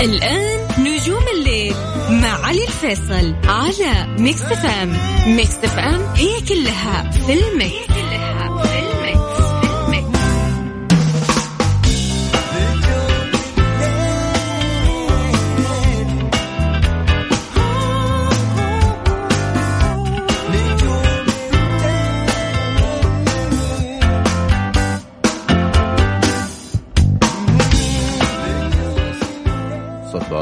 [0.00, 1.74] الآن نجوم الليل
[2.10, 4.96] مع علي الفيصل على Mix FM
[5.26, 7.97] Mix FM هي كلها في ال mix.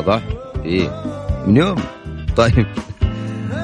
[0.06, 0.22] واضح؟
[0.64, 1.02] إيه.
[1.46, 1.82] من يوم؟
[2.36, 2.66] طيب.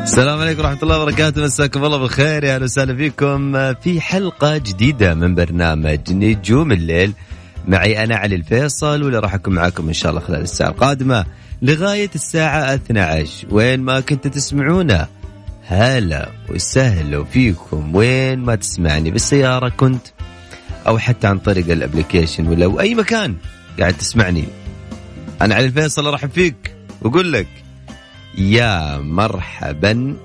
[0.03, 1.43] السلام عليكم ورحمة الله وبركاته.
[1.43, 2.45] مساكم الله بالخير.
[2.45, 3.75] يا أهلا وسهلا فيكم.
[3.75, 7.13] في حلقة جديدة من برنامج نجوم الليل.
[7.69, 11.25] معي أنا علي الفيصل واللي راح أكون معاكم إن شاء الله خلال الساعة القادمة.
[11.63, 15.09] لغاية الساعة 12 وين ما كنت تسمعونا
[15.67, 17.97] هلا وسهلا فيكم.
[17.97, 20.07] وين ما تسمعني بالسيارة كنت
[20.87, 23.37] أو حتى عن طريق الابلكيشن ولا أي مكان
[23.79, 24.45] قاعد تسمعني.
[25.43, 27.49] أنا علي الفيصل أرحب فيك وأقول لك
[28.39, 30.17] يا مرحبا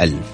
[0.00, 0.32] ألف.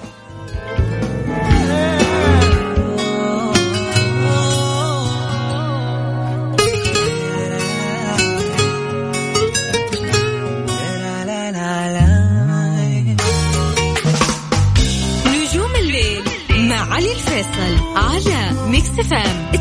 [15.27, 16.23] نجوم الليل
[16.69, 19.51] مع علي الفيصل على Mix FM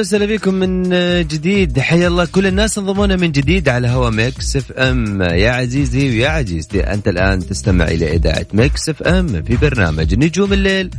[0.00, 0.90] أهلا وسهلا بكم من
[1.28, 1.78] جديد.
[1.78, 5.22] حيا الله كل الناس انضمونا من جديد على هوا Mix FM.
[5.22, 10.90] يا عزيزي ويا عزيزتي أنت الآن تستمع إلى إذاعة Mix FM في برنامج نجوم الليل.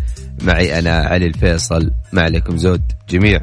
[0.41, 1.91] معي أنا علي الفيصل.
[2.11, 3.41] ما عليكم زود جميع.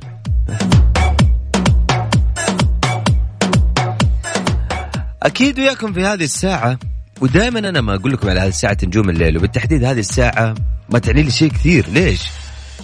[5.22, 6.78] أكيد وياكم في هذه الساعة
[7.20, 10.54] ودائما أنا ما أقول لكم على هذه الساعة نجوم الليل وبالتحديد هذه الساعة
[10.90, 11.86] ما تعني لي شيء كثير.
[11.88, 12.20] ليش؟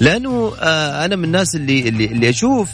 [0.00, 2.70] لأنه آه أنا من الناس اللي اللي, اللي أشوف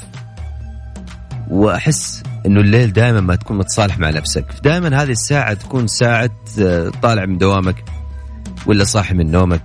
[1.50, 4.44] وأحس إنه الليل دائما ما تكون متصالح مع نفسك.
[4.64, 7.84] دائما هذه الساعة تكون ساعة آه طالع من دوامك
[8.66, 9.62] ولا صاحي من نومك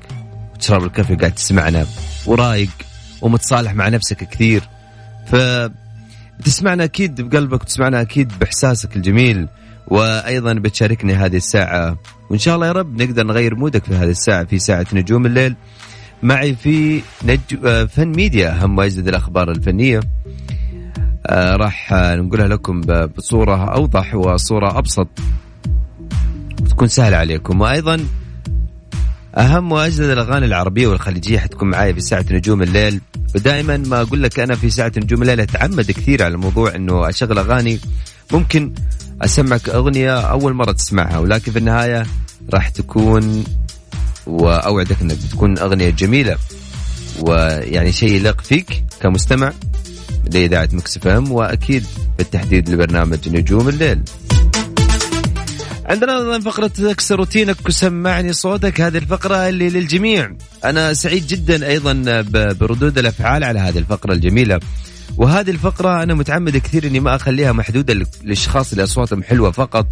[0.54, 1.86] وتشرب الكافي وقاعد تسمعنا
[2.26, 2.70] ورايق
[3.22, 4.64] ومتصالح مع نفسك كثير.
[5.28, 5.36] ف
[6.40, 9.48] بتسمعنا أكيد بقلبك وتسمعنا أكيد بإحساسك الجميل
[9.88, 11.98] وأيضا بتشاركني هذه الساعة.
[12.30, 15.56] وإن شاء الله يا رب نقدر نغير مودك في هذه الساعة في ساعة نجوم الليل.
[16.24, 17.40] معي في نج...
[17.90, 20.00] فن ميديا اهم واجدد الأخبار الفنية.
[21.26, 22.82] آه راح نقولها لكم
[23.18, 25.08] بصورة أوضح وصورة أبسط.
[26.62, 27.62] وتكون سهلة عليكم.
[27.62, 28.06] وأيضا
[29.38, 33.02] أهم واجدد الأغاني العربية والخليجية حتكون معايا في ساعة نجوم الليل.
[33.36, 37.38] ودائما ما أقول لك أنا في ساعة نجوم الليل أتعمد كثير على الموضوع إنه أشغل
[37.38, 37.80] أغاني.
[38.34, 38.74] ممكن
[39.22, 42.06] أسمعك أغنية أول مرة تسمعها ولكن في النهاية
[42.54, 43.44] راح تكون
[44.28, 46.38] وأوعدك أنك بتكون أغنية جميلة
[47.22, 49.54] ويعني شيء يليق فيك كمستمع
[50.34, 51.86] لإذاعة Mix FM وأكيد
[52.18, 54.02] بالتحديد لبرنامج نجوم الليل.
[55.86, 60.32] عندنا أيضا فقرة اكسر روتينك وسمعني صوتك هذه الفقرة اللي للجميع.
[60.66, 62.22] أنا سعيد جدا أيضا
[62.52, 64.60] بردود الأفعال على هذه الفقرة الجميلة.
[65.18, 67.94] وهذه الفقرة أنا متعمد كثير إني ما أخليها محدودة
[68.24, 69.88] للأشخاص اللي أصواتهم حلوة فقط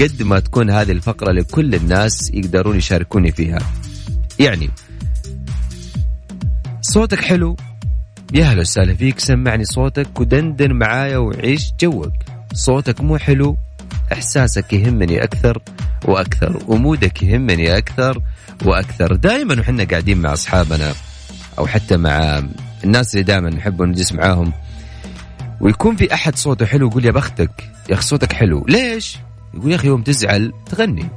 [0.00, 3.58] قد ما تكون هذه الفقرة لكل الناس يقدرون يشاركوني فيها.
[4.38, 4.70] يعني
[6.80, 7.56] صوتك حلو.
[8.34, 12.12] يا هلا وسهلا فيك سمعني صوتك ودندن معايا وعيش جوك.
[12.54, 13.56] صوتك مو حلو
[14.12, 15.62] إحساسك يهمني أكثر
[16.04, 18.22] وأكثر ومودك يهمني أكثر
[18.64, 19.16] وأكثر.
[19.16, 20.94] دائما وحنا قاعدين مع أصحابنا
[21.58, 22.42] أو حتى مع
[22.86, 24.52] الناس اللي دائما نحب نجلس معاهم.
[25.60, 27.50] ويكون في أحد صوته حلو يقول يا بختك
[27.88, 28.64] يا أخي صوتك حلو.
[28.68, 29.18] ليش؟
[29.54, 31.08] يقول يا أخي يوم تزعل تغني.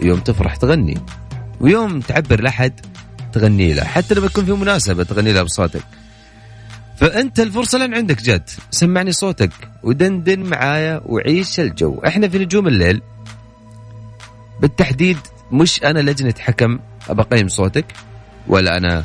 [0.00, 0.98] يوم تفرح تغني.
[1.60, 2.80] ويوم تعبر لأحد
[3.32, 3.84] تغني له.
[3.84, 5.84] حتى لما يكون في مناسبة تغني له بصوتك.
[6.96, 8.50] فأنت الفرصة لن عندك جد.
[8.70, 9.52] سمعني صوتك.
[9.82, 12.00] ودندن معايا وعيش الجو.
[12.06, 13.02] إحنا في نجوم الليل.
[14.60, 15.18] بالتحديد
[15.52, 16.78] مش أنا لجنة حكم
[17.08, 17.86] أبقيم صوتك
[18.46, 19.04] ولا أنا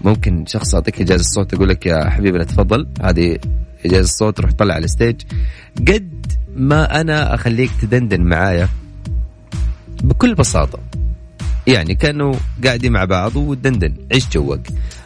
[0.00, 2.86] ممكن شخص اعطيك إجازة صوت يقول لك يا حبيبنا تفضل.
[3.02, 3.38] هذه
[3.84, 5.22] إجازة صوت روح طلع على ال stage.
[5.88, 8.68] قد ما أنا أخليك تدندن معايا
[10.02, 10.78] بكل بساطة.
[11.66, 13.94] يعني كانوا قاعدين مع بعض وتدندن.
[14.12, 14.60] عيش جوك.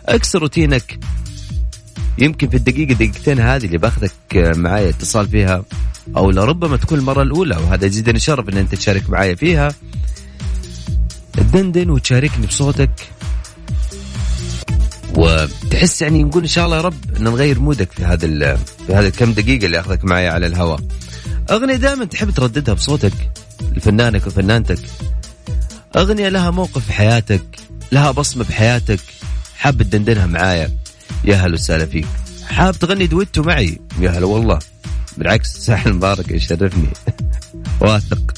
[0.07, 0.99] اكسر روتينك.
[2.19, 5.65] يمكن في الدقيقة دقيقتين هذه اللي باخذك معايا اتصال فيها
[6.17, 9.73] أو لربما تكون المرة الأولى وهذا جدا شرف أن أنت تشارك معايا فيها.
[11.33, 12.91] تدندن وتشاركني بصوتك.
[15.17, 18.57] وتحس يعني نقول إن شاء الله يا رب إن نغير مودك في هذا
[18.87, 20.81] في هذا الكم دقيقة اللي أخذك معي على الهواء.
[21.51, 23.31] أغنية دائما تحب ترددها بصوتك
[23.73, 24.79] لفنانك وفنانتك.
[25.97, 27.45] أغنية لها موقف في حياتك
[27.93, 29.01] لها بصمة بحياتك
[29.57, 30.71] حاب تدندنها معايا.
[31.25, 32.07] يا هلا وسهلا فيك.
[32.47, 34.59] حاب تغني دويتو معي؟ يا هلا والله.
[35.19, 36.89] بالعكس ساحل مبارك يشرفني.
[37.81, 38.35] واثق.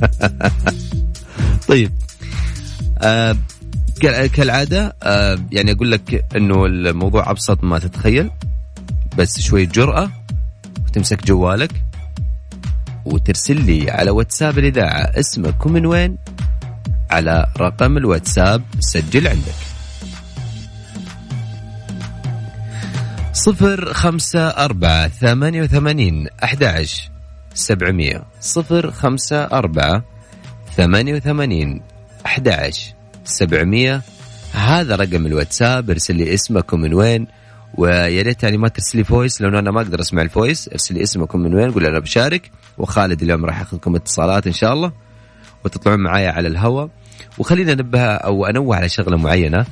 [1.68, 1.92] طيب.
[2.98, 3.36] آه
[4.26, 8.30] كالعادة آه يعني أقول لك أنه الموضوع أبسط ما تتخيل
[9.18, 10.10] بس شوية جرأة
[10.86, 11.70] وتمسك جوالك
[13.04, 16.18] وترسل لي على واتساب الإذاعة اسمك ومن وين
[17.10, 19.54] على رقم الواتساب سجل عندك.
[23.32, 26.86] صفر خمسة أربعة ثمانية وثمانين أحد
[27.54, 28.24] سبعمية.
[28.40, 30.04] صفر خمسة أربعة
[30.76, 31.82] ثمانية وثمانين
[32.26, 32.48] أحد
[33.26, 34.02] سبعمية.
[34.52, 37.26] هذا رقم الواتساب ارسل لي اسمك ومن وين
[37.74, 40.68] ويا ريت يعني ما ترسل لي voice لأنه أنا ما أقدر أسمع ال voice.
[40.68, 44.72] ارسل لي اسمكم من وين قول أنا بشارك وخالد اليوم راح ياخذكم اتصالات إن شاء
[44.72, 44.92] الله
[45.64, 46.88] وتطلعون معايا على الهواء
[47.38, 49.66] وخلينا ننبه أو أنوه على شغلة معينة.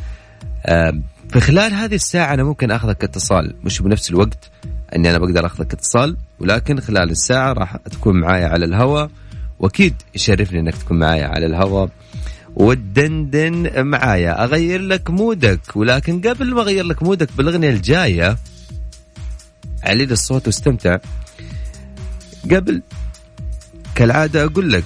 [1.29, 4.51] في خلال هذه الساعة أنا ممكن أخذك اتصال مش بنفس الوقت
[4.97, 9.11] أني أنا بقدر أخذك اتصال ولكن خلال الساعة راح تكون معايا على الهواء
[9.59, 11.89] وأكيد يشرفني أنك تكون معايا على الهواء
[12.55, 14.45] وتدندن معايا.
[14.45, 18.39] أغير لك مودك ولكن قبل ما أغير لك مودك بالأغنية الجاية
[19.83, 20.99] علي الصوت واستمتع.
[22.51, 22.83] قبل
[23.95, 24.85] كالعادة أقول لك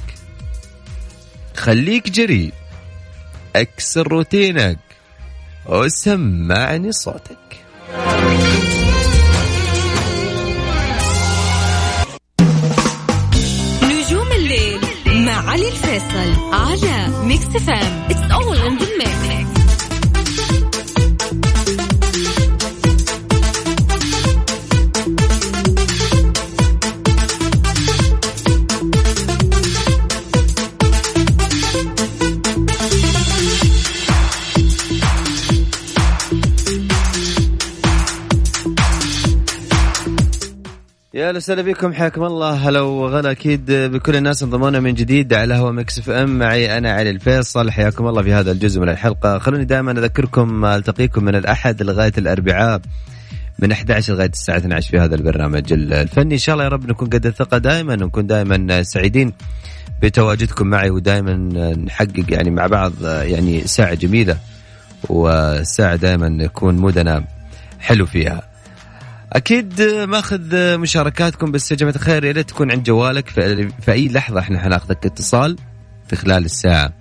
[1.56, 2.53] خليك جريء
[3.56, 4.79] أكسر روتينك
[5.67, 7.38] وسمعني صوتك.
[16.14, 19.57] الفيصل على Mix FM it's all in the mix
[41.29, 41.93] أهلا وسهلا بكم.
[41.93, 42.69] حياكم الله.
[42.69, 46.38] هلا وغلا أكيد بكل الناس انضمونا من جديد على هوا Mix FM.
[46.39, 47.71] معي أنا علي الفيصل.
[47.71, 49.39] حياكم الله في هذا الجزء من الحلقة.
[49.39, 52.81] خلوني دائما أذكركم ألتقيكم من الأحد لغاية الأربعاء
[53.59, 56.35] من 11 لغاية الساعة 12 في هذا البرنامج الفني.
[56.35, 59.33] إن شاء الله يا رب نكون قد الثقة دائما نكون دائما سعيدين
[60.03, 61.35] بتواجدكم معي ودائما
[61.75, 64.37] نحقق يعني مع بعض يعني ساعة جميلة
[65.09, 67.25] وساعة دائما يكون مودنا
[67.81, 68.57] حلو فيها.
[69.33, 73.29] أكيد ماخذ مشاركاتكم بس يا جماعة الخير يا ريت تكون عند جوالك.
[73.81, 75.57] في اي لحظة إحنا حناخذك اتصال
[76.09, 76.93] في خلال الساعة.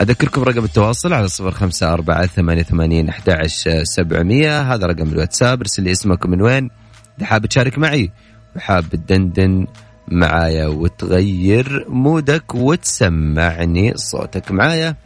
[0.00, 3.46] أذكركم رقم التواصل على صفر خمسة أربعة ثمانية ثمانين أحد
[3.82, 4.74] سبعمية.
[4.74, 5.60] هذا رقم الواتساب.
[5.60, 6.70] ارسل لي اسمك من وين.
[7.18, 8.10] إذا حاب تشارك معي
[8.56, 9.66] وحاب تدندن
[10.08, 14.96] معايا وتغير مودك وتسمعني صوتك معايا.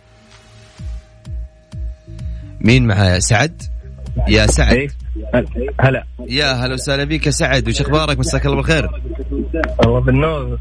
[2.61, 3.63] مين معايا؟ سعد؟
[4.29, 4.77] يا سعد.
[4.77, 5.04] إيه.
[5.81, 6.05] هلا.
[6.29, 8.89] يا هلا وسهلا بك يا سعد وش أخبارك؟ مساك الله بالخير.
[9.85, 10.59] الله بالنور.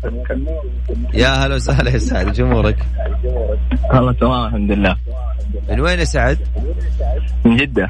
[1.13, 2.77] يا هلا وسهلا يا سعد وش أمورك؟
[3.93, 4.95] الله تمام الحمد لله.
[5.69, 6.37] من وين يا سعد؟
[7.45, 7.89] من جدة.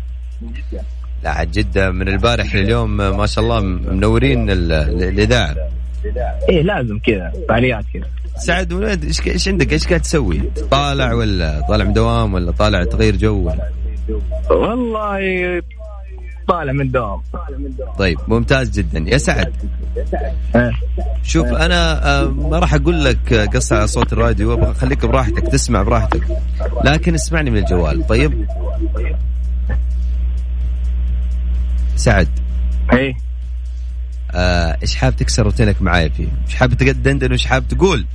[1.24, 5.56] لا عاد جدة من البارح لليوم ما شاء الله منورين الإذاعة.
[6.50, 8.08] إيه لازم كذا فعاليات كذا.
[8.38, 12.52] سعد من وين؟ إيش إيش عندك؟ إيش قاعد تسوي؟ طالع ولا طالع من دوام ولا
[12.52, 13.70] طالع تغير جو؟ ولا؟
[14.50, 15.62] والله
[16.48, 17.22] طالع من دوام
[17.98, 19.00] طيب ممتاز جدا.
[19.00, 19.54] يا سعد.
[21.24, 25.48] شوف أنا آه، ما راح أقول لك آه، قص على صوت الراديو أبغى أخليك براحتك
[25.48, 26.24] تسمع براحتك.
[26.86, 28.08] لكن اسمعني من الجوال.
[28.08, 28.46] طيب؟
[31.96, 32.28] سعد.
[32.94, 33.14] إيه.
[34.32, 38.06] آه، إيش حاب تكسر روتينك معايا فيه؟ إيش حاب تدندن وايش حاب تقول؟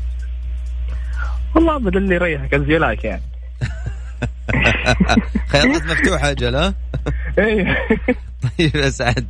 [1.54, 3.22] والله بدل اللي يريحك الزيلاك يعني.
[5.52, 6.74] خيارات مفتوحة أجل ها؟
[7.38, 7.76] إيه
[8.58, 9.26] طيب يا سعد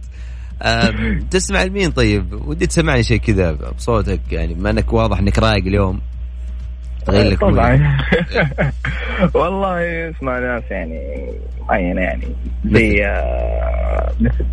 [1.30, 6.00] تسمع لمين طيب؟ ودي تسمعني شيء كذا بصوتك يعني بما إنك واضح إنك رايق اليوم
[7.06, 7.40] تغير لك.
[7.40, 7.98] طبعا
[9.34, 11.32] والله اسمع ناس يعني
[11.68, 12.26] معينة يعني
[12.64, 14.44] زي آه، مثل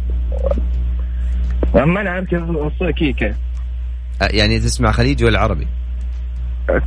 [1.74, 2.44] ما أنا عارف كيف
[2.96, 3.36] كيكة
[4.22, 5.68] آه، يعني تسمع خليجي ولا عربي؟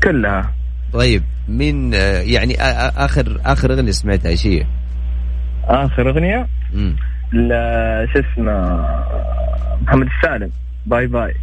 [0.02, 0.58] كلها
[0.92, 1.92] طيب مين
[2.23, 2.54] يعني
[2.97, 4.66] آخر آخر أغنية سمعتها إيش هي؟
[5.64, 6.97] آخر أغنية مم.
[7.33, 8.52] ل- شو اسمه
[9.83, 10.50] محمد السالم
[10.87, 11.35] bye bye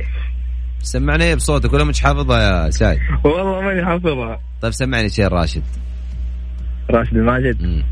[0.79, 5.63] سمعنا إيه بصوتك ولا مش حافظها يا سعد؟ والله ماني حافظها طيب سمعني شيء راشد
[6.89, 7.83] راشد الماجد مم.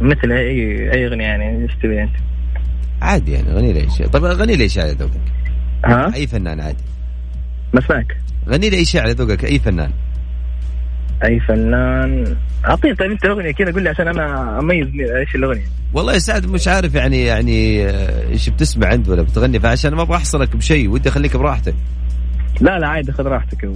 [0.00, 2.12] مثل أي أي أغنية يعني إيش تبي أنت؟
[3.02, 5.20] عادي يعني غني لي شيء طيب غني لي شيء على ذوقك
[5.84, 6.84] ها؟ أي فنان عادي
[7.74, 8.16] ما اسمعك
[8.48, 9.90] غني لي شيء على ذوقك أي فنان
[11.24, 12.36] أي فنان.
[12.64, 16.46] اعطيني طيب أنت اغنيه كذا قول لي عشان أنا أميز إيش الأغنية؟ والله يا سعد
[16.46, 20.88] مش عارف يعني يعني آه، إيش بتسمع أنت ولا بتغني فعشان ما أبغى أحصرك بشيء
[20.88, 21.74] ودي أخليك براحتك.
[22.60, 23.68] لا لا عادي خذ راحتك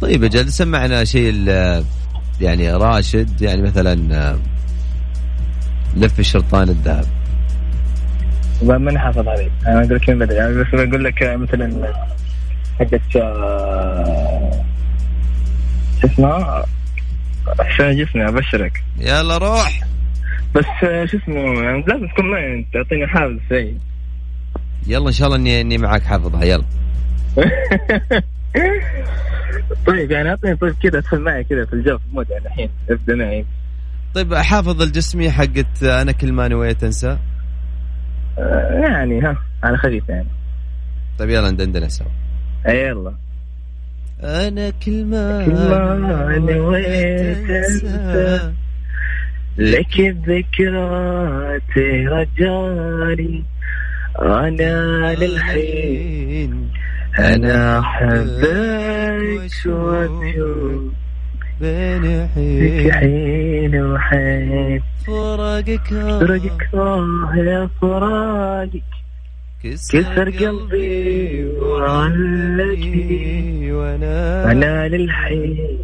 [0.00, 1.84] طيب أجل سمعنا شيء ال-
[2.40, 4.38] يعني راشد يعني مثلا آه،
[5.96, 7.04] لف الشرطان الذهب.
[8.62, 11.92] ما- ماني حافظ عليك أنا أقول لك من بدري يعني بس بقول لك مثلا
[12.80, 14.64] حقت آه،
[16.16, 16.26] شو
[17.58, 18.84] عشان جسمي أبشرك.
[18.98, 19.80] يلا روح.
[20.54, 23.78] بس آه، شو اسمه يعني لازم تكون معي تعطيني حافظ شيء
[24.86, 26.64] يلا إن شاء الله اني إني معك حافظها يلا.
[29.86, 33.14] طيب يعني أعطيني طيب كذا أدخل معي كذا في الجو في المود يعني الحين ابدا
[33.14, 33.44] معي
[34.14, 37.18] طيب حافظ الجسمي حقت أنا كل ما نويت أنسى.
[38.38, 40.28] آه، يعني ها على خفيف يعني.
[41.18, 42.06] طيب يلا ندندن سوا.
[42.68, 43.14] أي يلا.
[44.22, 47.84] أنا كل ما نويت
[49.58, 51.60] لك الذكرى
[52.06, 53.42] رجالي.
[54.22, 56.68] أنا للحين.
[57.18, 60.92] أنا أحبك واشوف
[61.60, 65.88] بين حين حين وحين فراقك
[66.20, 68.82] فرقك آه يا فراقك.
[69.64, 73.22] كسر قلبي وعلقني
[73.72, 75.78] وأنا أنا للحين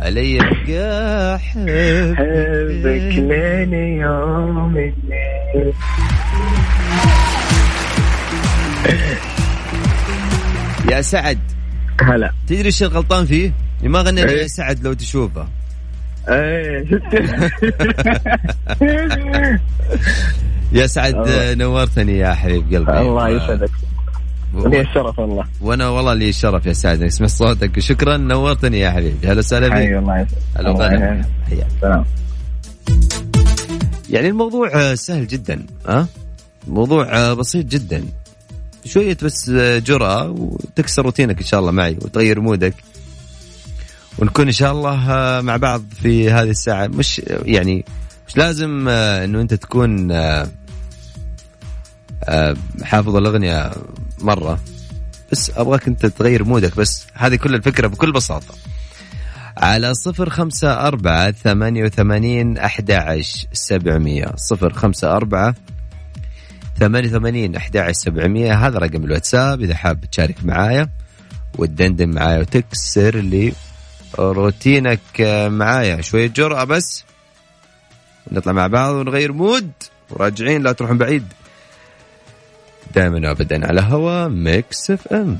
[0.00, 5.72] علي ابقى حبك احبك لين يوم الليل.
[10.90, 11.38] يا سعد.
[12.02, 12.32] هلا.
[12.46, 14.42] تدري إيش الغلطان فيه؟ إني ما إيه.
[14.42, 15.48] يا سعد لو تشوفه.
[16.28, 16.84] إيه
[20.74, 21.14] يا سعد.
[21.58, 23.00] نورتني يا حبيب قلبي.
[23.00, 23.70] الله يسعدك.
[24.54, 27.76] لي الشرف والله وأنا والله لي الشرف يا سعد اني سمعت صوتك.
[27.76, 29.28] وشكرا نورتني يا حبيبي.
[29.28, 30.26] هلا وسهلا حي بك الله
[30.92, 31.26] يسعدك.
[31.80, 32.04] سلام.
[34.10, 36.06] يعني الموضوع آه، سهل جدا ها
[36.68, 38.04] الموضوع آه، بسيط جدا.
[38.84, 42.74] شوية بس آه، جرأة وتكسر روتينك إن شاء الله معي وتغير مودك.
[44.18, 46.86] ونكون إن شاء الله آه، مع بعض في هذه الساعة.
[46.86, 47.84] مش يعني
[48.28, 50.48] مش لازم آه، إنه أنت تكون آه، آه،
[52.82, 53.72] حافظ الأغنية
[54.18, 54.60] مرة.
[55.32, 58.54] بس أبغاك أنت تغير مودك بس هذه كل الفكرة بكل بساطة.
[59.56, 64.26] على صفر خمسة أربعة ثمانية وثمانين أحد عشر سبعمية.
[64.36, 65.54] صفر خمسة أربعة
[66.78, 68.66] ثمانية وثمانين أحد عشر سبعمية.
[68.66, 70.88] هذا رقم الواتساب إذا حاب تشارك معايا.
[71.58, 73.52] وتدندن معايا وتكسر لي
[74.18, 76.00] روتينك آه، معايا.
[76.00, 77.04] شوية جرأة بس.
[78.32, 79.70] نطلع مع بعض ونغير مود.
[80.10, 81.24] وراجعين لا تروحون بعيد.
[82.94, 85.38] دائما وابدا على هوا Mix FM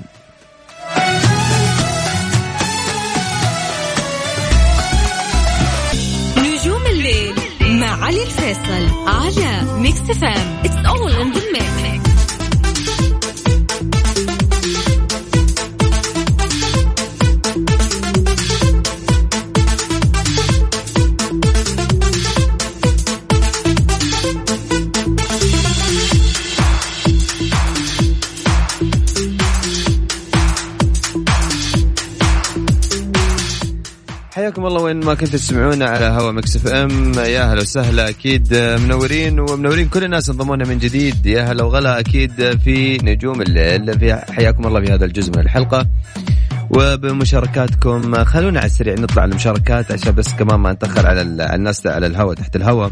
[6.39, 7.35] نجوم الليل
[7.81, 10.87] مع علي الفيصل على ميكس فام اتس
[35.05, 37.13] ما كنتوا تسمعونا على هوا Mix FM.
[37.15, 41.27] يا هلا وسهلا أكيد منورين ومنورين كل الناس انضمونا من جديد.
[41.27, 45.87] يا هلا وغلا أكيد في نجوم الليل في حياكم الله في هذا الجزء من الحلقة.
[46.71, 49.93] وبمشاركاتكم خلونا على السريع نطلع المشاركات.
[49.93, 52.91] عشان بس كمان ما نتأخر على ال- على الناس على الهواء تحت الهواء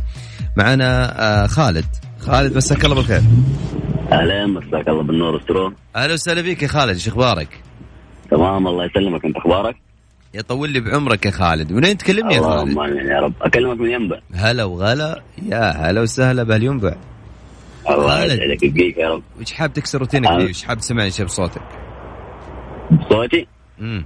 [0.56, 1.84] معنا آه، خالد.
[2.20, 3.22] خالد مساك الله بالخير.
[4.12, 7.48] أهلا مساك الله بالنور والسرور أهلا وسهلا فيك يا خالد إيش أخبارك؟
[8.30, 9.24] تمام الله يسلمك.
[9.24, 9.76] أنت أخبارك؟
[10.34, 11.72] يطول لي بعمرك يا خالد.
[11.72, 13.32] منين تكلمني يا خالد؟ اللهم يا رب.
[13.42, 14.20] أكلمك من ينبع.
[14.34, 15.22] هلا وغلا.
[15.42, 16.94] يا هلا وسهلا بهالينبع.
[17.90, 18.24] الله.
[18.24, 18.62] يسعدك.
[18.62, 19.22] يبقيك يا رب.
[19.40, 21.62] وش حاب تكسر روتينك؟ وش حاب تسمعني شيء بصوتك؟
[23.10, 23.46] صوتي
[23.80, 24.04] امم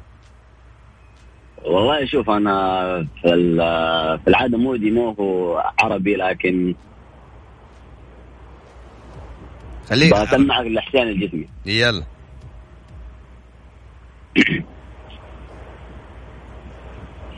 [1.65, 3.29] والله شوف أنا في
[4.25, 6.75] في العادة مودي مو هو عربي لكن
[9.89, 12.03] خليك بسمعك الاحسان الجسمي يلا.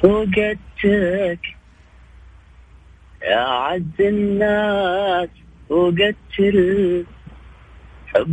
[0.03, 1.41] فوقتك.
[3.23, 5.29] يا عز الناس
[5.69, 7.07] فوقت الحب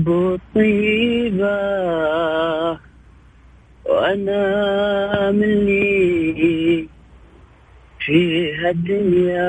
[0.08, 1.56] والطيبة.
[3.86, 6.88] وأنا مني
[8.00, 9.46] في هالدنيا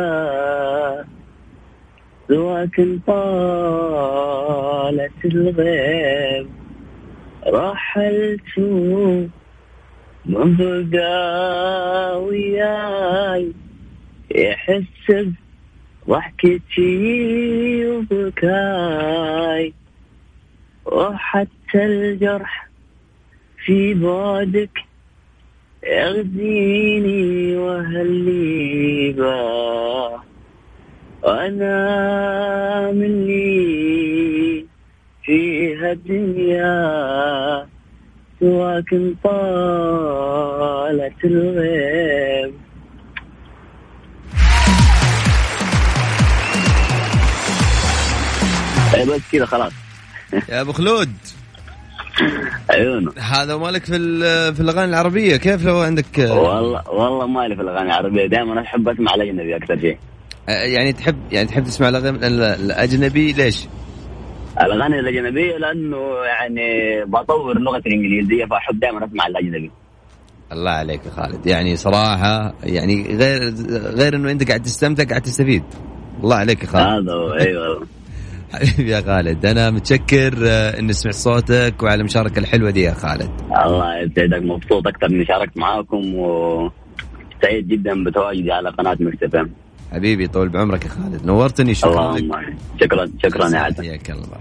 [2.28, 4.44] سواك طالت
[5.24, 6.48] الغيب.
[7.46, 8.58] رحلت
[10.28, 10.56] من
[12.16, 13.52] وياي
[14.34, 15.26] يحس
[16.08, 19.72] ضحكتي وبكاي.
[20.86, 22.68] وحتى الجرح
[23.64, 24.84] في بعدك
[25.86, 30.22] يغزيني وهلي باه
[31.22, 34.66] وأنا مني
[35.24, 37.65] في هالدنيا
[38.40, 38.90] سواك
[39.24, 42.54] طالت الغيب
[49.08, 49.72] بس كذا خلاص.
[50.48, 51.10] يا أبو خلود.
[52.70, 53.98] عيونه هذا مالك في
[54.54, 58.26] في الأغاني العربية كيف لو عندك؟ والله والله مالي في الأغاني العربية.
[58.26, 59.98] دائما أحب أسمع الأجنبي أكثر شيء.
[60.48, 63.66] يعني تحب يعني تحب تسمع الاغاني ال- الأجنبي ليش؟
[64.60, 69.70] الأغاني الأجنبية لأنه يعني بطور لغتي الإنجليزية فأحب دائما أسمع الأجنبي.
[70.52, 71.46] الله عليك يا خالد.
[71.46, 73.54] يعني صراحة يعني غير
[73.98, 75.62] غير إنه أنت قاعد تستمتع قاعد تستفيد.
[76.24, 77.08] الله عليك يا خالد.
[77.08, 77.86] هذا أيوه.
[78.52, 83.30] حبيبي يا خالد أنا متشكر آه، إني سمعت صوتك وعلى المشاركة الحلوة دي يا خالد.
[83.66, 88.96] الله يسعدك مبسوط أكثر إني شاركت معاكم وسعيد جدا بتواجدي على قناة
[89.34, 89.50] إم.
[89.92, 91.26] حبيبي طول بعمرك يا خالد.
[91.26, 92.24] نورتني شكرا لك.
[92.80, 94.38] شكرا شكرا يا عدن حياك الله.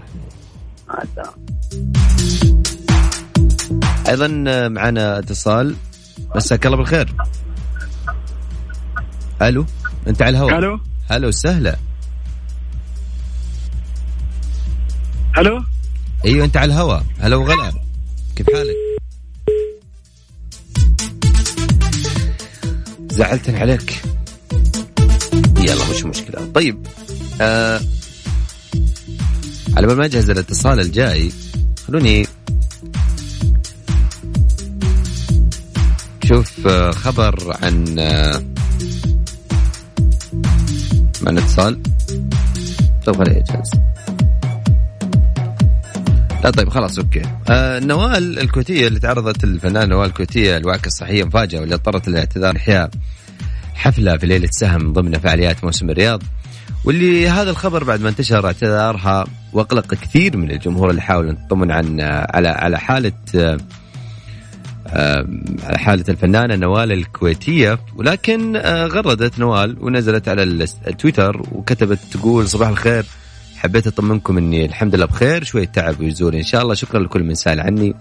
[4.08, 4.28] أيضا
[4.68, 5.76] معنا اتصال.
[6.34, 7.14] مساك الله بالخير.
[9.42, 9.64] ألو
[10.06, 10.58] أنت على الهواء.
[10.58, 10.80] ألو.
[11.10, 11.76] هلا وسهلا
[15.38, 15.62] ألو.
[16.24, 17.04] أيوه أنت على الهواء.
[17.20, 17.72] هلا وغلا.
[18.36, 18.76] كيف حالك؟
[23.10, 24.02] زعلتني عليك.
[25.66, 26.50] يلا مش مشكلة.
[26.54, 26.86] طيب
[27.40, 27.80] آه
[29.76, 31.32] على بال ما اجهز الاتصال الجاي
[31.86, 32.26] خلوني
[36.24, 38.42] شوف آه خبر عن آه
[41.22, 41.82] من اتصال.
[43.06, 43.70] طيب خليه يجهز.
[46.44, 47.22] لا طيب خلاص أوكي.
[47.50, 52.90] آه نوال الكويتية اللي تعرضت الفنانه نوال الكويتية الوعكه الصحيه مفاجأة واللي اضطرت للاعتذار إحياء.
[53.86, 56.22] حفلة في ليلة سهم ضمن فعاليات موسم الرياض
[56.84, 62.00] واللي هذا الخبر بعد ما انتشر اعتذارها وأقلق كثير من الجمهور اللي حاولوا يطمن عن
[62.00, 62.78] على على
[64.88, 65.26] آه،
[65.64, 67.78] على حالة الفنانة نوال الكويتية.
[67.96, 70.42] ولكن آه، غردت نوال ونزلت على
[70.86, 73.04] التويتر وكتبت تقول صباح الخير
[73.56, 76.34] حبيت أطمنكم إني الحمد لله بخير شوية تعب ويزول.
[76.34, 77.94] إن شاء الله شكرا لكل من سأل عني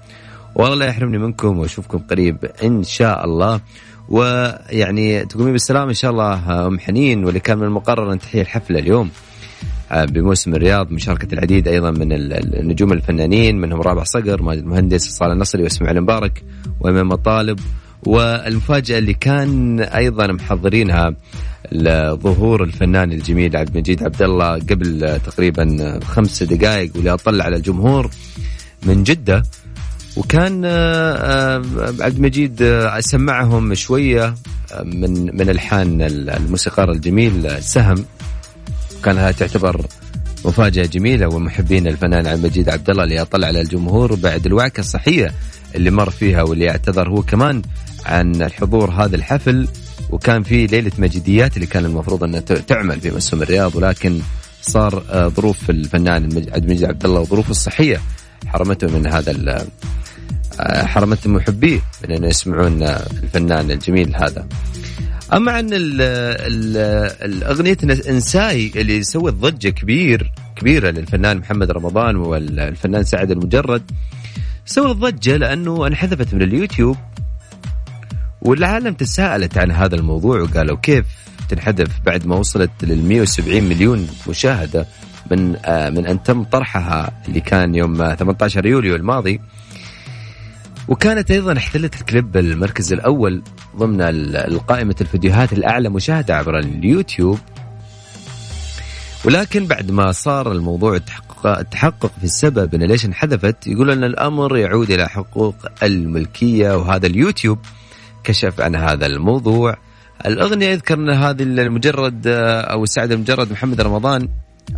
[0.56, 3.62] والله لا يحرمني منكم وأشوفكم قريب إن شاء الله.
[4.10, 8.80] ويعني تقومين بالسلامه إن شاء الله أم حنين واللي كان من المقرر أن تحيي الحفلة
[8.80, 9.10] اليوم
[9.92, 14.60] آه، بموسم الرياض مشاركة العديد أيضا من ال- ال- النجوم الفنانين منهم رابع صقر ماجد
[14.60, 16.44] المهندس صالح النصري وإسماعيل المبارك
[16.80, 17.60] وإمام الطالب
[18.04, 21.16] والمفاجأة اللي كان أيضا محضرينها
[21.72, 28.10] لظهور الفنان الجميل عبد المجيد عبد الله قبل تقريبا خمس دقائق واللي أطلع على الجمهور
[28.86, 29.44] من جدة.
[30.16, 31.56] وكان آه، آه،
[32.00, 34.36] عبد المجيد آه، سمعهم شوية
[34.72, 38.06] آه، من من ألحان الموسيقار الجميل سهم.
[39.04, 39.86] كانها تعتبر
[40.46, 45.34] مفاجأة جميلة ومحبين الفنان عبد المجيد عبد الله اللي أطلع على الجمهور بعد الوعكة الصحية
[45.76, 47.62] اللي مر فيها واللي أعتذر هو كمان
[48.06, 49.68] عن الحضور هذا الحفل.
[50.10, 54.20] وكان في ليلة مجديات اللي كان المفروض أنها تعمل في مسوم الرياض ولكن
[54.62, 55.04] صار
[55.36, 58.02] ظروف الفنان عبد المجيد عبد الله وظروفه الصحية
[58.48, 59.32] حرمته من هذا
[60.62, 64.48] حرمت محبيه من أن يسمعون الفنان الجميل هذا.
[65.34, 66.78] أما عن ال ال
[67.22, 67.78] الاغنيه
[68.10, 73.92] إنساي اللي سوت ضجة كبير كبيرة للفنان محمد رمضان والفنان سعد المجرد
[74.66, 76.98] سوت ضجة لأنه انحذفت من اليوتيوب
[78.42, 81.06] والعالم تساءلت عن هذا الموضوع وقالوا كيف
[81.50, 84.88] تنحذف بعد ما وصلت لل 170 مليون مشاهدة
[85.32, 89.42] من آه من أن تم طرحها اللي كان يوم آه، 18 يوليو الماضي.
[90.88, 93.42] وكانت أيضا احتلت الكليب المركز الأول
[93.76, 94.02] ضمن
[94.36, 97.40] القائمة الفيديوهات الأعلى مشاهدة عبر اليوتيوب.
[99.26, 104.58] ولكن بعد ما صار الموضوع تحقق, تحقق في السبب إن ليش انحذفت يقول أن الأمر
[104.58, 107.60] يعود إلى حقوق الملكية وهذا اليوتيوب
[108.24, 109.78] كشف عن هذا الموضوع.
[110.26, 114.30] الأغنية يذكر أن هذه المجرد أو سعد المجرد محمد رمضان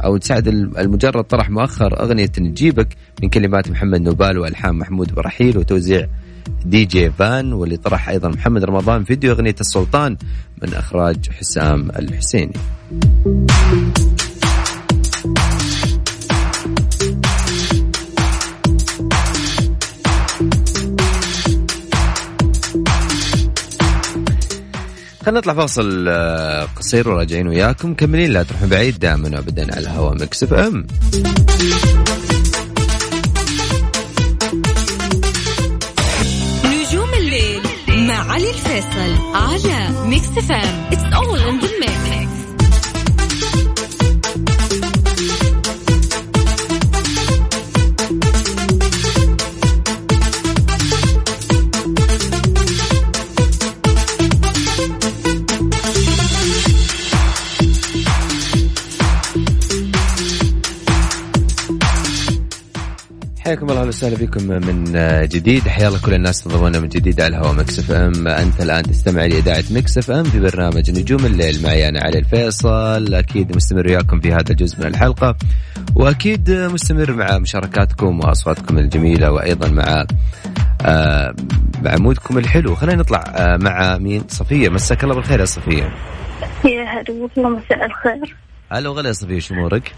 [0.03, 2.87] أو سعد المجرد طرح مؤخر أغنية نجيبك
[3.23, 6.07] من كلمات محمد نوبال وألحان محمود برحيل وتوزيع
[6.65, 10.17] دي جي فان واللي طرح أيضا محمد رمضان فيديو أغنية السلطان
[10.61, 12.53] من إخراج حسام الحسيني.
[25.27, 27.93] خلينا نطلع فاصل آه، قصير وراجعين وياكم.
[27.93, 30.87] مكملين لا تروحون بعيد دائما وابدا على الهواء Mix F M.
[36.65, 37.61] نجوم الليل
[38.07, 40.87] مع علي الفيصل على Mix FM.
[40.91, 41.59] it's all in
[63.87, 64.83] أهلا وسهلا بكم من
[65.27, 65.67] جديد.
[65.67, 68.27] حيا الله كل الناس انضمونا من جديد على الهواء Mix FM.
[68.27, 71.63] أنت الآن تستمع لإذاعة Mix FM في برنامج نجوم الليل.
[71.63, 73.13] معي أنا علي الفيصل.
[73.13, 75.35] أكيد مستمر وياكم في هذا الجزء من الحلقة.
[75.95, 80.05] وأكيد مستمر مع مشاركاتكم وأصواتكم الجميلة وأيضا مع
[80.85, 81.35] آه
[81.81, 82.75] مع مودكم الحلو.
[82.75, 84.69] خلينا نطلع آه مع مين؟ صفية.
[84.69, 85.93] مساك الله بالخير يا صفية.
[86.65, 88.35] يا هلا والله مساء الخير.
[88.71, 89.91] هلا وغلا يا صفية شو أمورك؟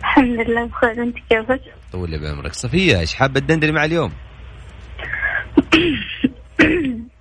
[0.00, 1.02] الحمد لله بخير.
[1.02, 1.60] أنت كيفك؟
[1.92, 2.52] طول لي بعمرك.
[2.52, 4.12] صفية إيش حابه تدندني مع اليوم؟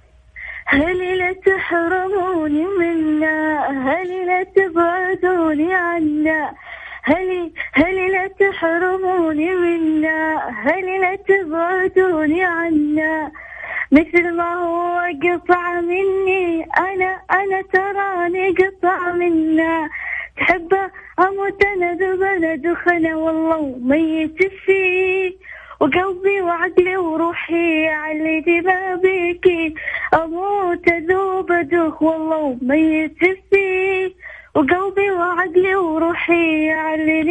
[0.66, 6.54] هل لا تحرموني منا؟ هل لا تبعدوني عنا؟
[7.04, 13.32] هل هل لا تحرموني منا؟ هل لا تبعدوني عنا؟
[13.92, 19.90] مثل ما هو قطع مني أنا أنا تراني قطع منا.
[20.42, 25.34] تحبه أموت أنا ببلد خنا والله وميت فيه.
[25.80, 29.74] وقلبي وعقلي وروحي علي ما بيكي
[30.14, 33.18] أموت اذوب ادوخ والله وميت
[33.50, 34.12] فيه.
[34.56, 37.22] وقلبي وعقلي وروحي علي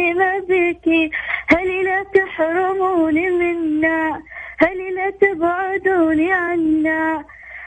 [0.47, 1.11] بيكي
[1.47, 4.21] هل لا تحرموني منا؟
[4.57, 7.23] هل لا تبعدوني عنا؟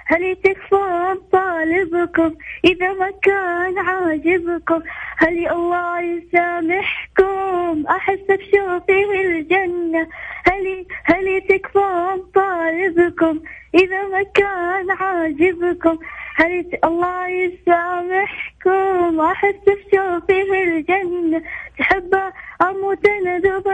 [0.07, 4.83] هل تكفون طالبكم إذا ما كان عاجبكم؟
[5.17, 10.09] هل الله يسامحكم؟ أحس بشوفي في الجنة.
[10.47, 13.41] هل هل تكفون طالبكم
[13.75, 15.99] إذا ما كان عاجبكم؟
[16.37, 21.43] هل الله يسامحكم؟ أحس بشوفي في الجنة.
[21.79, 22.15] تحب
[22.63, 23.69] أموت أنا ذوب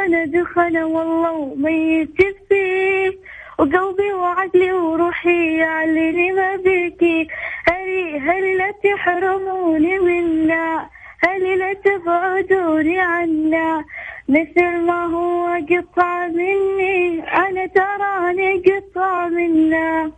[0.59, 2.16] أنا والله وميت
[2.49, 3.31] فيه.
[3.61, 7.29] وقلبي وعقلي وروحي يعلني ما بيكي
[7.68, 10.88] هل هل لا تحرموني منا؟
[11.25, 13.85] هل لا تبعدوني عنا؟
[14.29, 20.12] مثل ما هو قطع مني أنا تراني قطع منا.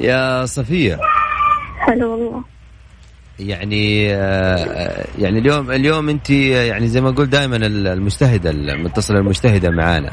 [0.00, 0.98] يا صفية.
[1.78, 2.51] هلا والله.
[3.38, 10.12] يعني آه، يعني اليوم اليوم انت يعني زي ما أقول دائما المجتهدة المتصلة المجتهدة معانا.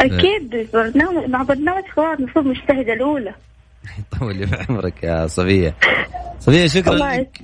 [0.00, 3.34] أكيد برنامج مع برنامج خوات المفروض مجتهدة الأولى.
[4.18, 5.74] طول لي بعمرك يا صفيه
[6.40, 7.40] صفيه شكرا لك.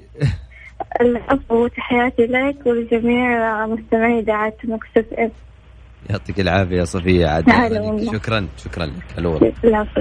[1.00, 5.30] العفو وتحياتي لك ولجميع مستمعي إذاعة مكسف إف
[6.10, 7.44] يعطيك العافية يا صفيه عاد.
[8.12, 9.54] شكرا شكرا لك.
[9.64, 10.00] العفو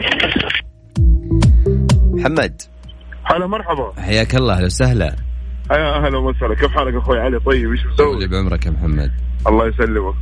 [2.14, 2.62] محمد.
[3.32, 3.94] هلا مرحبا.
[3.98, 5.16] حياك الله أهلا وسهلا.
[5.72, 6.56] يا أهلا وسهلا.
[6.56, 9.12] كيف حالك أخوي علي؟ طيب إيش مسوي؟ بعمرك يا محمد.
[9.48, 10.16] الله يسلمك.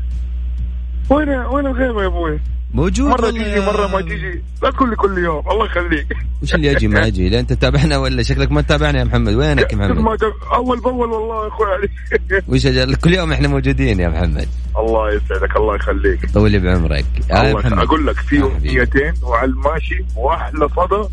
[1.09, 2.39] وين وين الغيمة يا أبوي؟
[2.73, 4.43] موجود والله تيجي مرة ما تيجي.
[4.63, 5.43] لا لي كل يوم.
[5.51, 6.17] الله يخليك.
[6.43, 9.71] وش اللي أجي ما أجي لا أنت تتابعنا ولا شكلك ما تتابعنا يا محمد؟ وينك
[9.73, 10.19] يا ما محمد
[10.53, 11.89] أول بأول والله يا أخوي علي.
[12.49, 14.47] وش أجل؟ كل يوم إحنا موجودين يا محمد.
[14.77, 16.31] الله يسعدك الله يخليك.
[16.33, 17.05] طول لي بعمرك.
[17.29, 18.41] يا الله محمد أقول لك في.
[18.41, 21.09] أغنيتين وعلى الماشي وأحلى صدى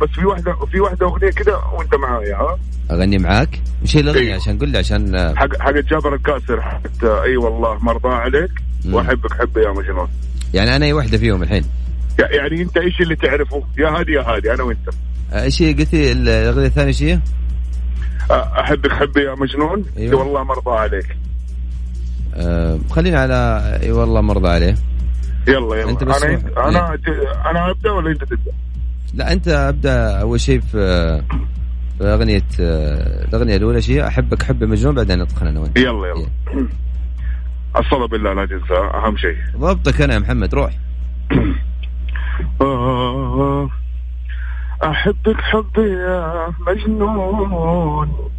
[0.00, 2.58] بس في واحدة في واحدة أغنية كده وأنت معايا ها
[2.90, 4.34] أغني معاك وش هي الاغنيه إيه.
[4.34, 8.50] عشان قل لي عشان آه، حق حق جابر الكاسر حق إي والله مرضى عليك
[8.84, 8.94] مم.
[8.94, 10.08] وأحبك حب يا مجنون
[10.54, 11.64] يعني أنا أي واحدة فيهم الحين
[12.18, 14.88] يعني أنت إيش اللي تعرفه يا هادي يا هادي أنا وأنت
[15.32, 17.20] آه، إيش هي قلت لي الأغنية الثانية إيش هي؟
[18.30, 19.84] أحبك حب يا مجنون.
[19.98, 20.20] أيوة.
[20.20, 21.16] والله مرضى عليك
[22.34, 24.74] آه خلينا على إي والله مرضى عليه
[25.48, 26.66] يلا يلا أنت بس أنا روح.
[26.66, 26.98] أنا
[27.50, 28.52] أنا أبدأ ولا أنت تبدأ؟
[29.14, 30.78] لا أنت أبدأ أول شيء في
[31.98, 35.78] في أغنية آه، الأغنية الأولى شيء أحبك حب مجنون بعدين ندخل أنا وأنت.
[35.78, 36.26] يلا يلا.
[37.76, 39.36] الصلاة بالله لا تنسى أهم شيء.
[39.56, 40.72] ضبطك أنا يا محمد روح.
[42.60, 43.70] آه،
[44.84, 48.30] أحبك حبي يا مجنون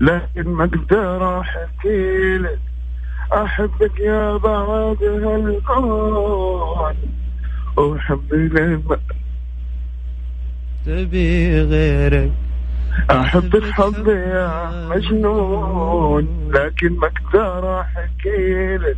[0.00, 2.58] لكن ما أقدر أحكي لك.
[3.32, 6.94] أحبك يا بعد هالكون.
[7.76, 8.98] وحبي لما
[10.86, 12.32] تبي غيرك
[13.10, 18.96] أحبك حبي يا مجنون لكن ما أقدر أحكي لك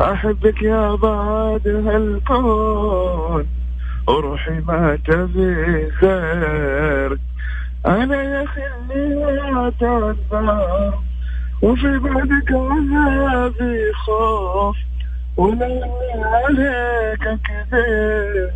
[0.00, 3.46] أحبك يا بعد هالكون
[4.08, 7.20] وروحي ما تبي غيرك
[7.86, 10.94] أنا يا أخي اللي أتعذر
[11.62, 14.76] وفي بعدك عذابي خوف
[15.36, 15.82] ولو
[16.22, 18.50] عليك كذب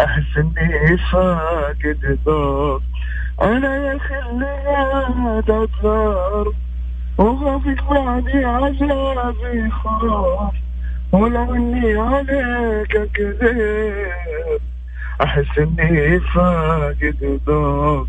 [0.00, 2.82] أحس إني فاقد ذوق
[3.42, 3.98] أنا يا
[4.30, 6.52] اللي أتعذر
[7.18, 10.54] وخافك بعدي عذابي خوف
[11.12, 14.60] ولو إني عليك كذب.
[15.22, 18.08] أحس إني فاقد ذوق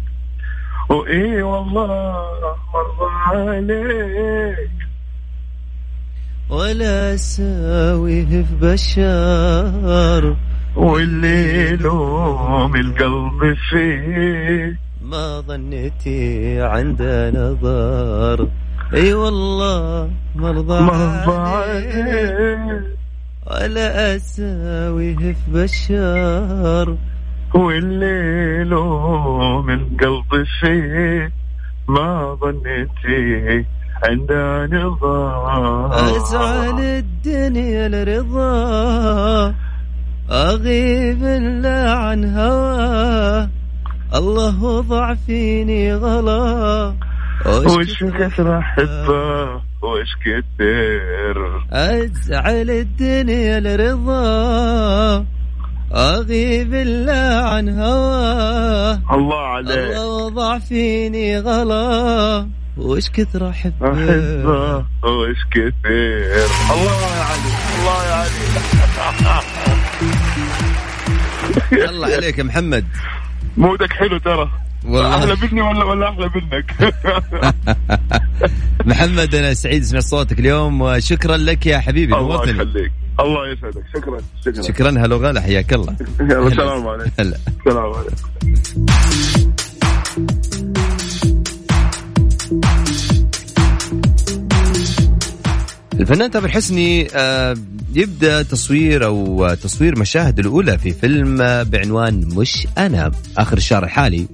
[0.89, 4.69] وإي والله مرضى عليك.
[6.49, 10.35] ولا أساويه في بشار
[10.77, 14.79] واللي يلوم القلب فيه.
[15.01, 18.47] ما ظنيتي عنده نظر.
[18.93, 21.37] اي والله مرضى مرضى.
[21.37, 22.83] عليك
[23.47, 26.97] ولا أساويه في بشار
[27.53, 31.31] واللي يلوم القلب فيه.
[31.87, 33.65] ما ظنيتي
[34.03, 39.53] عنده نظام أزعل الدنيا لرضاه
[40.31, 43.49] أغيب إلا عن هواه.
[44.15, 46.93] الله وضع فيني غلا.
[47.45, 51.65] وش كثر أحبه وش كثر.
[51.71, 55.25] أزعل الدنيا لرضاه
[55.95, 58.99] أغيب إلا عن هواه.
[59.11, 59.77] الله عليك.
[59.77, 62.47] الله وضع فيني غلا.
[62.77, 63.91] وش كثر أحبه.
[63.91, 69.41] أحبه وش كثير الله يا علي الله يا علي
[71.89, 72.85] الله عليك يا محمد.
[73.57, 74.51] مودك حلو ترى.
[74.85, 75.15] والله.
[75.15, 76.93] أحلى مني ولا ولا أحلى منك؟
[78.89, 82.91] محمد أنا سعيد أسمع صوتك اليوم وشكرا لك يا حبيبي الله يخليك.
[83.19, 83.83] الله يسعدك.
[83.93, 84.61] شكرا شكرا.
[84.61, 85.95] شكرا هلا وغلا حياك الله.
[86.19, 87.11] يلا السلام عليكم.
[87.19, 87.37] هلا.
[87.65, 89.46] السلام عليكم.
[95.99, 97.55] الفنان تامر حسني آه،
[97.95, 103.11] يبدأ تصوير أو تصوير مشاهد الأولى في فيلم آه، بعنوان مش أنا.
[103.37, 104.27] آخر الشهر الحالي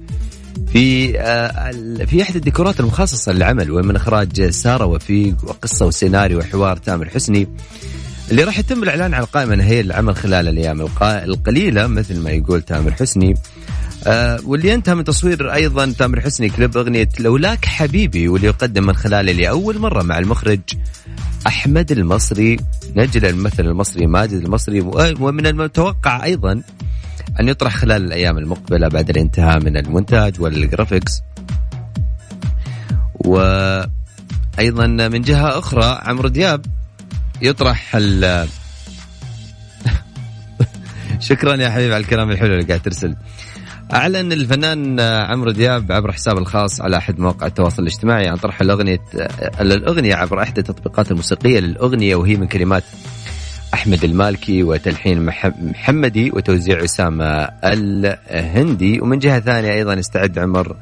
[0.72, 1.70] في آه،
[2.06, 7.48] في أحد الديكورات المخصصة للعمل ومن إخراج سارة وفيق وقصه وسيناريو وحوار تامر حسني
[8.30, 12.92] اللي راح يتم الإعلان عن القائمة نهائيه للعمل خلال الأيام القليلة مثل ما يقول تامر
[12.92, 13.34] حسني.
[14.06, 18.96] آه واللي انتهى من تصوير أيضا تامر حسني كليب أغنية لولاك حبيبي واللي يقدم من
[18.96, 20.60] خلاله لاول مرة مع المخرج
[21.46, 22.56] أحمد المصري
[22.96, 26.62] نجل الممثل المصري ماجد المصري و- ومن المتوقع أيضا
[27.40, 31.20] أن يطرح خلال الأيام المقبلة بعد الانتهاء من المونتاج والجرافيكس.
[33.14, 36.66] وأيضا من جهة أخرى عمرو دياب
[37.42, 38.48] يطرح ال
[41.20, 43.16] شكرا يا حبيبي على الكلام الحلو اللي قاعد ترسل.
[43.92, 48.98] أعلن الفنان عمرو دياب عبر حسابه الخاص على أحد مواقع التواصل الاجتماعي عن طرح الأغنية
[49.60, 52.84] الأغنية عبر إحدى التطبيقات الموسيقية للأغنية وهي من كلمات
[53.74, 59.00] أحمد المالكي وتلحين مح- محمدي وتوزيع أسامة الهندي.
[59.00, 60.76] ومن جهة ثانية أيضا استعد عمر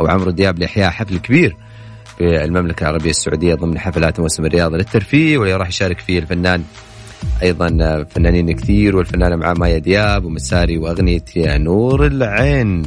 [0.00, 1.56] أو عمرو دياب لإحياء حفل كبير
[2.18, 6.62] في المملكة العربية السعودية ضمن حفلات موسم الرياضة للترفيه واللي راح يشارك فيه الفنان
[7.42, 12.82] أيضا فنانين كثير والفنانة معاه مايا دياب ومساري وأغنية يا نور العين.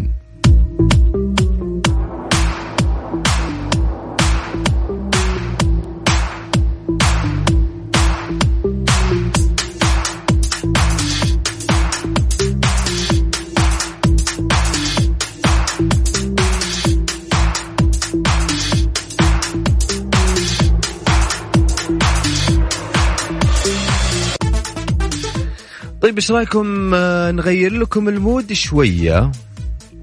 [26.18, 29.32] طيب إيش رأيكم آه، نغير لكم المود شوية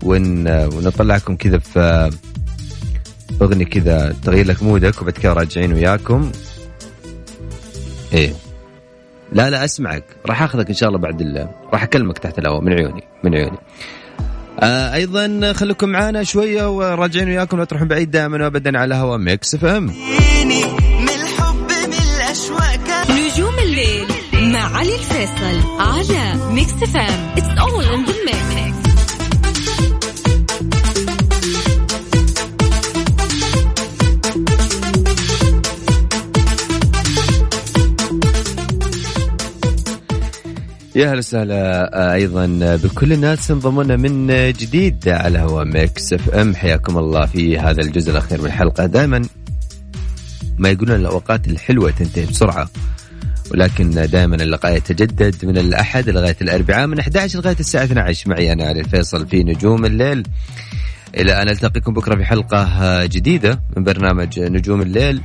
[0.03, 2.11] ون آه، ونطلعكم كذا في آه،
[3.43, 6.33] أغنية كذا تغير لك مودك وبعد كذا راجعين وياكم.
[8.13, 8.33] إيه.
[9.33, 10.05] لا لا أسمعك.
[10.27, 11.49] راح أخذك إن شاء الله بعد ال...
[11.73, 13.59] راح أكلمك تحت الهواء من عيوني من عيوني.
[14.61, 19.57] آه أيضا خليكم معانا شوية وراجعين وياكم لا تروحون بعيد دائما وابدا على هوا Mix
[19.57, 19.93] FM
[24.65, 28.05] علي الفيصل على Mix FM it's all in
[40.97, 46.13] يا هلا وسهلا آه، أيضا آه، بكل الناس انضمونا من آه، جديد على هوا Mix
[46.13, 48.87] FM حياكم الله في هذا الجزء الأخير من الحلقة.
[48.87, 49.23] دائما
[50.59, 52.69] ما يقولون الأوقات الحلوة تنتهي بسرعة.
[53.55, 58.65] ولكن دائما اللقاء يتجدد من الأحد لغايه الأربعاء من 11 لغاية الساعة 12 معي أنا
[58.65, 60.23] علي الفيصل في نجوم الليل.
[61.17, 65.21] إلى أن ألتقيكم بكرة في حلقة جديدة من برنامج نجوم الليل.